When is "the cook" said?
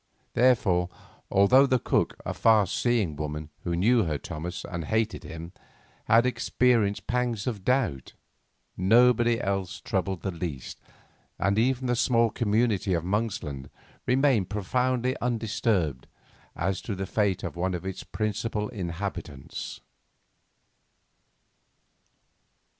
1.67-2.15